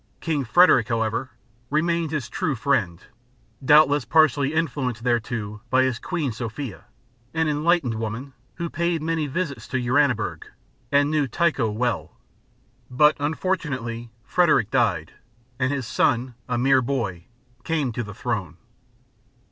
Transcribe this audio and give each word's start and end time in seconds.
King 0.19 0.45
Frederick, 0.45 0.87
however, 0.89 1.29
remained 1.69 2.09
his 2.09 2.27
true 2.27 2.55
friend, 2.55 3.03
doubtless 3.63 4.03
partly 4.03 4.51
influenced 4.51 5.03
thereto 5.03 5.61
by 5.69 5.83
his 5.83 5.99
Queen 5.99 6.31
Sophia, 6.31 6.85
an 7.35 7.47
enlightened 7.47 7.93
woman 7.93 8.33
who 8.55 8.67
paid 8.67 9.03
many 9.03 9.27
visits 9.27 9.67
to 9.67 9.77
Uraniburg, 9.77 10.45
and 10.91 11.11
knew 11.11 11.27
Tycho 11.27 11.69
well. 11.69 12.17
But 12.89 13.15
unfortunately 13.19 14.09
Frederick 14.23 14.71
died; 14.71 15.13
and 15.59 15.71
his 15.71 15.85
son, 15.85 16.33
a 16.49 16.57
mere 16.57 16.81
boy, 16.81 17.27
came 17.63 17.91
to 17.91 18.01
the 18.01 18.15
throne. 18.15 18.57